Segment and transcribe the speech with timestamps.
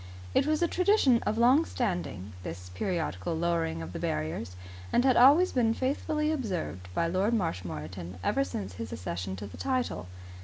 [0.33, 4.55] It was a tradition of long standing, this periodical lowering of the barriers,
[4.91, 9.57] and had always been faithfully observed by Lord Marshmoreton ever since his accession to the
[9.57, 10.07] title.